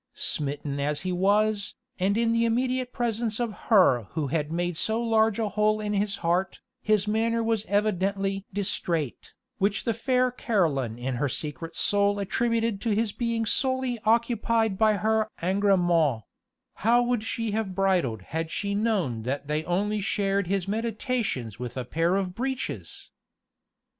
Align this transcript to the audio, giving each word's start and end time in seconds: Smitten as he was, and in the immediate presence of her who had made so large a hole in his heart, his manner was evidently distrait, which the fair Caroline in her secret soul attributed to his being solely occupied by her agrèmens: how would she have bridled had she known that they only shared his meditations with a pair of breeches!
Smitten 0.15 0.79
as 0.79 1.01
he 1.01 1.11
was, 1.11 1.75
and 1.99 2.17
in 2.17 2.33
the 2.33 2.43
immediate 2.43 2.91
presence 2.91 3.39
of 3.39 3.53
her 3.69 4.05
who 4.13 4.29
had 4.29 4.51
made 4.51 4.75
so 4.75 4.99
large 4.99 5.37
a 5.37 5.49
hole 5.49 5.79
in 5.79 5.93
his 5.93 6.15
heart, 6.25 6.59
his 6.81 7.07
manner 7.07 7.43
was 7.43 7.67
evidently 7.67 8.43
distrait, 8.51 9.33
which 9.59 9.83
the 9.83 9.93
fair 9.93 10.31
Caroline 10.31 10.97
in 10.97 11.17
her 11.17 11.29
secret 11.29 11.75
soul 11.75 12.17
attributed 12.17 12.81
to 12.81 12.95
his 12.95 13.11
being 13.11 13.45
solely 13.45 13.99
occupied 14.03 14.75
by 14.75 14.93
her 14.93 15.27
agrèmens: 15.39 16.23
how 16.77 17.03
would 17.03 17.21
she 17.23 17.51
have 17.51 17.75
bridled 17.75 18.23
had 18.23 18.49
she 18.49 18.73
known 18.73 19.21
that 19.21 19.45
they 19.45 19.63
only 19.65 20.01
shared 20.01 20.47
his 20.47 20.67
meditations 20.67 21.59
with 21.59 21.77
a 21.77 21.85
pair 21.85 22.15
of 22.15 22.33
breeches! 22.33 23.11